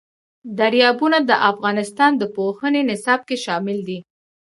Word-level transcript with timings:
دریابونه 0.59 1.17
د 1.29 1.31
افغانستان 1.51 2.11
د 2.17 2.23
پوهنې 2.35 2.81
نصاب 2.89 3.19
کې 3.27 3.37
شامل 3.45 3.77
دي. 3.87 3.99